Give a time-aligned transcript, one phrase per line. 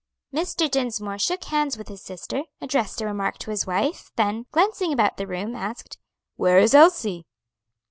[0.33, 0.67] Mr.
[0.67, 5.17] Dinsmore shook hands with his sister, addressed a remark to his wife, then, glancing about
[5.17, 5.99] the room, asked,
[6.37, 7.27] "Where is Elsie?"